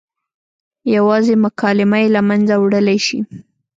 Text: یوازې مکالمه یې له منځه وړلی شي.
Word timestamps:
یوازې 0.95 1.33
مکالمه 1.45 1.97
یې 2.03 2.09
له 2.15 2.21
منځه 2.29 2.55
وړلی 2.59 2.99
شي. 3.07 3.19